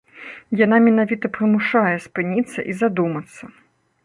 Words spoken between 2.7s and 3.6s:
і задумацца.